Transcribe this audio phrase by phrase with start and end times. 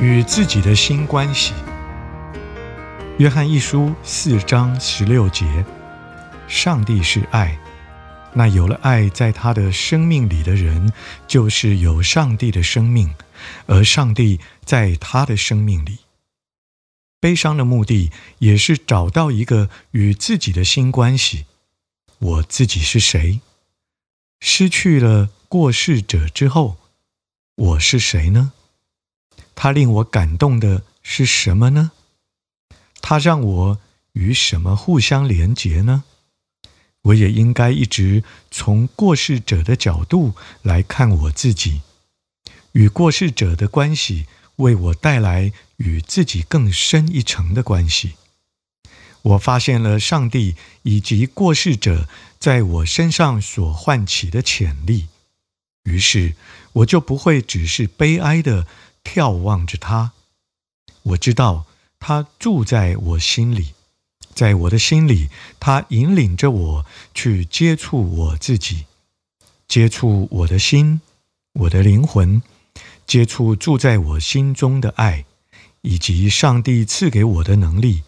[0.00, 1.52] 与自己的新关系，
[3.18, 5.64] 《约翰一书》四章十六节：
[6.46, 7.58] 上帝是爱，
[8.32, 10.92] 那有了爱在他的生命里的人，
[11.26, 13.12] 就是有上帝的生命，
[13.66, 15.98] 而上帝在他的生命里。
[17.18, 21.46] 悲伤的目的也是找到一个与自己的新关系。
[22.20, 23.40] 我自己是谁？
[24.38, 26.76] 失去了过世者之后，
[27.56, 28.52] 我是谁呢？
[29.60, 31.90] 他令我感动的是什么呢？
[33.02, 33.80] 他让我
[34.12, 36.04] 与什么互相连结呢？
[37.02, 41.80] 我也应该一直从过世者的角度来看我自己，
[42.70, 48.12] 与过世者的关系为我带来与自己更深一层的关系。
[49.22, 50.54] 我发现了上帝
[50.84, 55.08] 以及过世者在我身上所唤起的潜力，
[55.82, 56.36] 于是
[56.74, 58.64] 我就不会只是悲哀的。
[59.14, 60.12] 眺望着他，
[61.02, 61.64] 我知道
[61.98, 63.72] 他住在我心里，
[64.34, 68.84] 在我的心里，他引领着我去接触我自己，
[69.66, 71.00] 接触我的心，
[71.54, 72.42] 我的灵魂，
[73.06, 75.24] 接触住在我心中的爱，
[75.80, 78.02] 以及上帝赐给我的能力。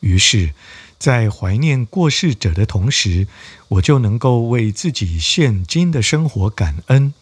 [0.00, 0.54] 于是，
[0.98, 3.28] 在怀念过世者的同时，
[3.68, 7.12] 我就能够为自己现今的生活感恩。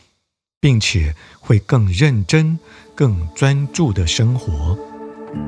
[0.66, 2.58] 并且会更认真、
[2.92, 4.76] 更专注的生活。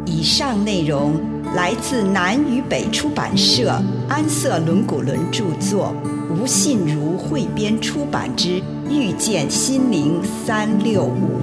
[0.06, 1.20] 以上内容
[1.56, 5.92] 来自南与北出版社安瑟伦古伦著作，
[6.30, 11.40] 吴信如汇编出版之《遇见心灵三六五》。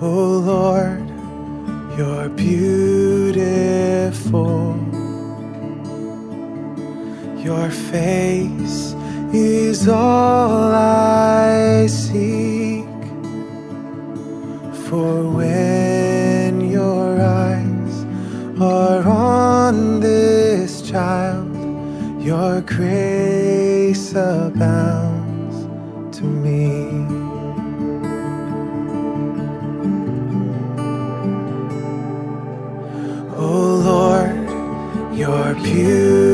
[0.00, 1.00] Oh Lord,
[1.98, 3.64] you're beautiful.
[7.44, 8.94] Your face
[9.32, 12.84] is all I seek,
[14.86, 18.04] for when your eyes
[18.60, 21.54] are on this child,
[22.20, 25.66] your grace abounds
[26.18, 27.06] to me.
[33.36, 36.29] Oh Lord, you're beautiful.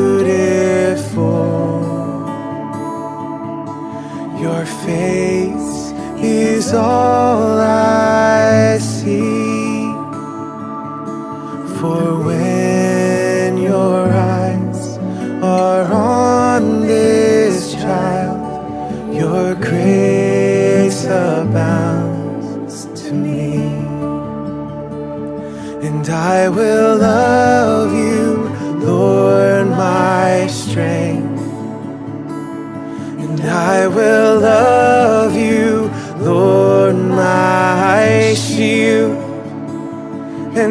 [4.86, 5.92] Face
[6.22, 9.90] is all I see.
[11.78, 14.98] For when your eyes
[15.42, 18.40] are on this child,
[19.12, 23.56] your grace abounds to me.
[25.86, 27.55] And I will love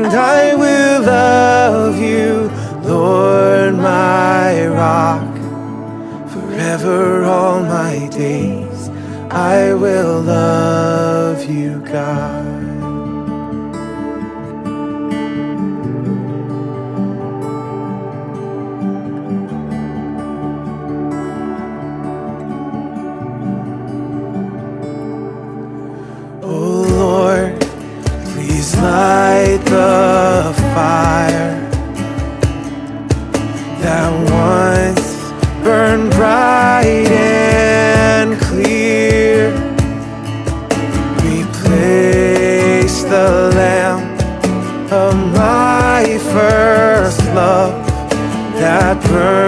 [0.05, 2.51] And I will love you,
[2.87, 5.33] Lord, my rock.
[6.29, 8.89] Forever, all my days,
[9.31, 12.44] I will love you, God.
[49.15, 49.44] turn.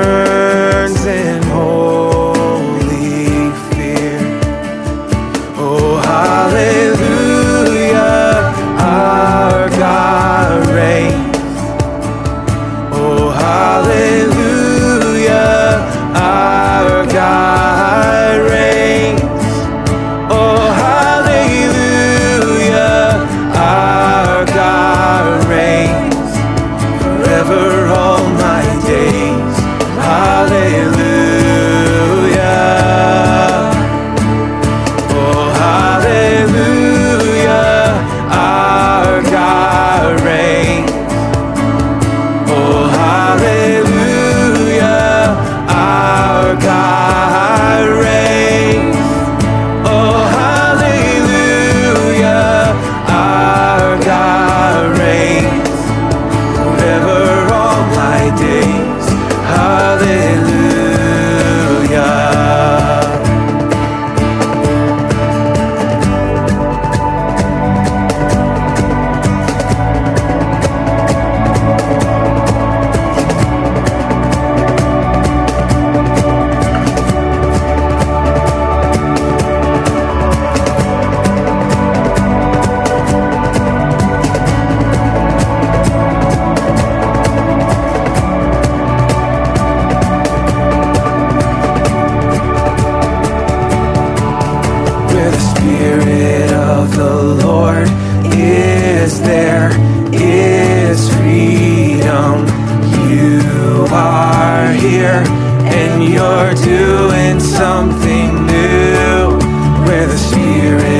[106.02, 109.38] You're doing something new.
[109.86, 110.97] Where the Spirit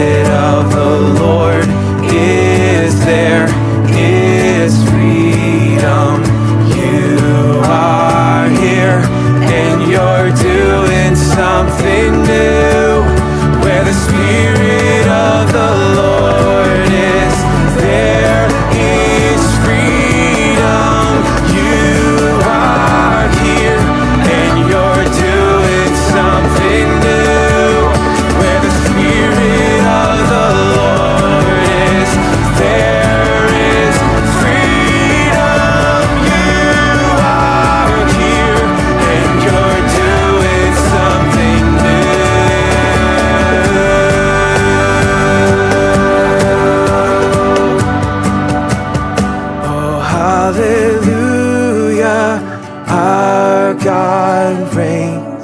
[54.07, 55.43] God reigns.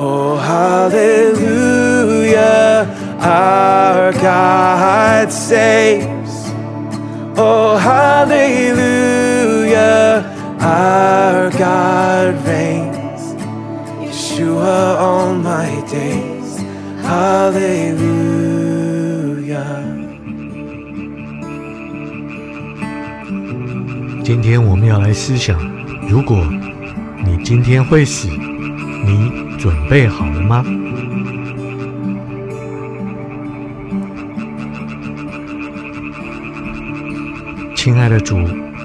[0.00, 0.96] Oh, hallelujah,
[3.20, 6.52] our God saves.
[7.36, 8.94] Oh, hallelujah,
[10.60, 13.34] our God reigns.
[14.00, 16.58] Yeshua all my days,
[17.02, 18.38] hallelujah.
[24.24, 25.58] 今天我们要来思想：
[26.08, 26.36] 如果
[27.25, 30.63] 你今天会死，你准备好了吗？
[37.75, 38.37] 亲爱的主，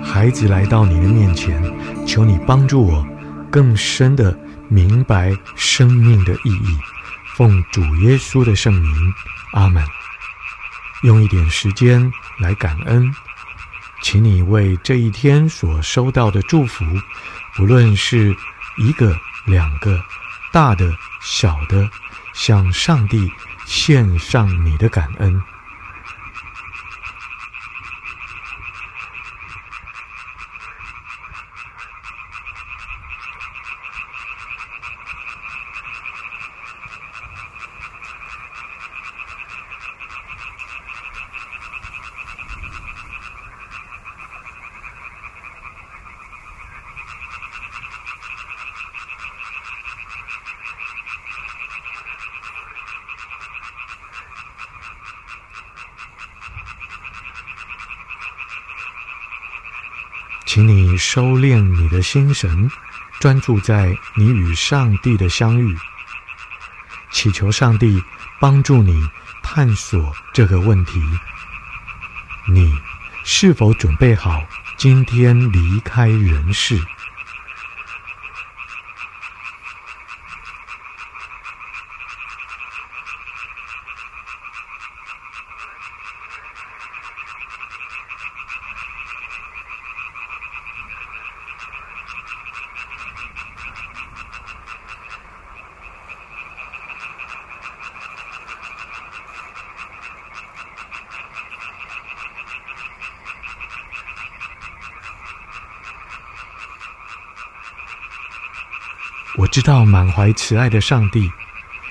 [0.03, 1.61] 孩子来到你的面前，
[2.07, 3.07] 求你帮助我
[3.51, 4.37] 更深地
[4.69, 6.79] 明白生命的意义。
[7.37, 9.15] 奉主耶稣的圣名，
[9.53, 9.85] 阿门。
[11.03, 13.13] 用一点时间来感恩。
[14.01, 16.85] 请你为这一天所收到的祝福，
[17.59, 18.35] 无论是
[18.77, 20.01] 一个、两个、
[20.53, 21.89] 大的、小的，
[22.33, 23.31] 向上帝
[23.67, 25.43] 献上你的感恩。
[60.49, 62.71] 请你收敛你的心神，
[63.21, 65.77] 专注在你与上帝的相遇，
[67.11, 68.03] 祈求上帝
[68.41, 69.07] 帮助你
[69.43, 71.03] 探索这个问题：
[72.47, 72.75] 你
[73.25, 74.43] 是否准备好
[74.79, 76.83] 今天离开人世？
[109.39, 111.31] 我知道满怀慈爱的上帝，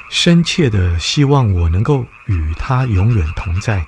[0.10, 3.86] 深切的希望我能够与他永远同在。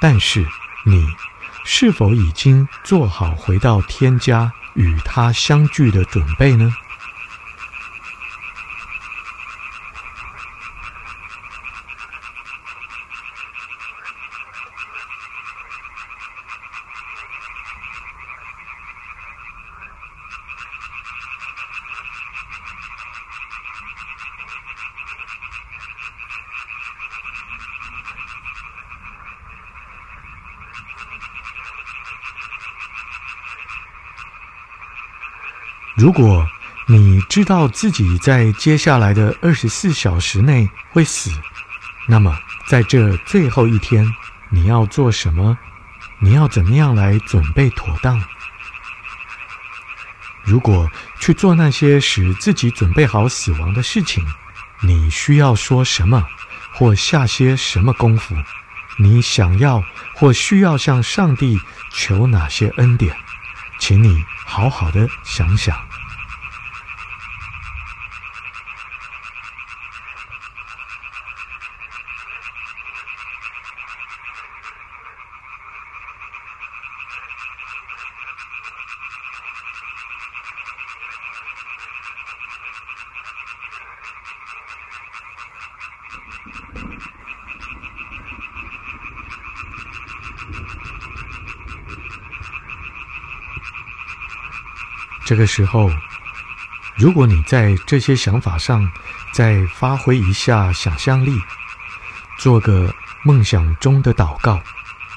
[0.00, 0.44] 但是，
[0.84, 1.06] 你
[1.64, 6.74] 是否已经做好回到天家与他相聚的准备呢？
[35.94, 36.46] 如果
[36.88, 41.30] 你知道自己在接下来的二十四小时内会死，
[42.08, 44.06] 那么在这最后一天，
[44.48, 45.56] 你要做什么？
[46.18, 48.22] 你要怎么样来准备妥当？
[50.44, 54.24] 如果去做那些使自己准备好死亡的事情，
[54.80, 56.26] 你需要说什么，
[56.72, 58.34] 或下些什么功夫？
[58.98, 59.82] 你想要
[60.14, 61.60] 或需要向上帝
[61.92, 63.16] 求哪些恩典？
[63.78, 65.91] 请你好好的想想。
[95.24, 95.90] 这个时候，
[96.96, 98.90] 如果你在这些想法上
[99.32, 101.40] 再发挥一下想象力，
[102.38, 104.60] 做个梦想中的祷告，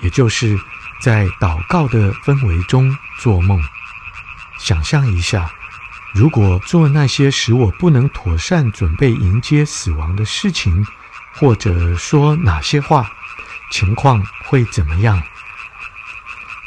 [0.02, 0.60] 也就是
[1.02, 3.62] 在祷告的氛围中做梦，
[4.58, 5.52] 想象一下，
[6.14, 10.86] 如果做那些使我不能妥善准备迎接死亡的事情，
[11.34, 13.12] 或者说哪些话，
[13.72, 15.22] 情况会怎么样？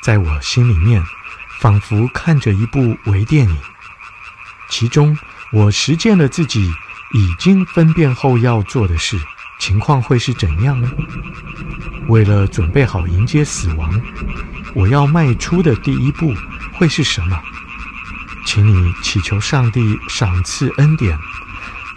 [0.03, 1.03] 在我心里面，
[1.59, 3.57] 仿佛看着一部微电影，
[4.69, 5.19] 其中
[5.53, 6.73] 我实践了自己
[7.13, 9.19] 已经分辨后要做的事，
[9.59, 10.89] 情况会是怎样呢？
[12.07, 14.01] 为了准备好迎接死亡，
[14.75, 16.33] 我要迈出的第一步
[16.75, 17.43] 会是什么？
[18.47, 21.19] 请你祈求上帝赏赐恩典，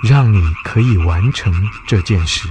[0.04, 1.54] 让你可以完成
[1.86, 2.50] 这件事。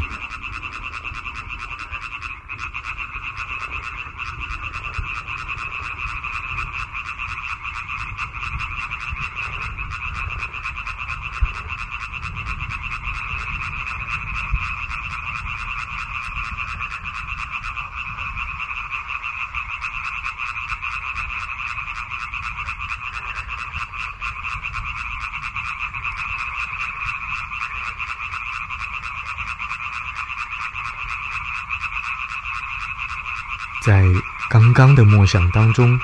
[33.80, 34.04] 在
[34.48, 35.98] 刚刚的默想当中，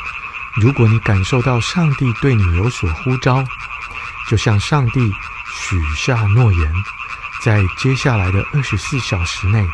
[0.54, 3.45] 如果你感受到上帝对你有所呼召，
[4.28, 5.12] 就向上帝
[5.52, 6.75] 许下诺言，
[7.42, 9.68] 在接下来的二十四小时内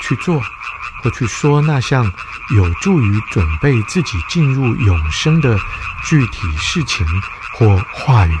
[0.00, 0.42] 去做
[1.02, 2.10] 或去说那项
[2.50, 5.58] 有助于准备自己进入永生的
[6.04, 7.06] 具体事情
[7.54, 8.38] 或话语。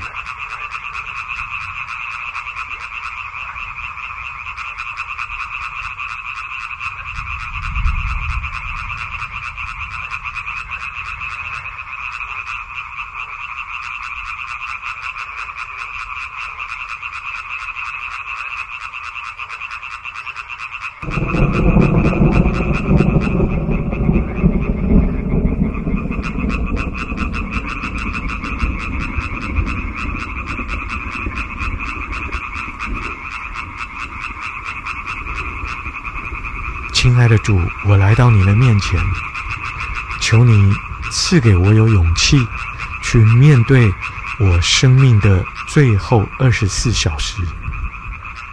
[37.02, 38.96] 亲爱的主，我来到你的面前，
[40.20, 40.72] 求你
[41.10, 42.38] 赐给我有勇气
[43.02, 43.92] 去面对
[44.38, 47.42] 我生命的最后二十四小时。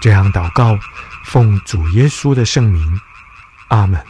[0.02, 0.80] 这样祷告，
[1.26, 3.00] 奉主耶稣的圣名，
[3.68, 4.04] 阿门。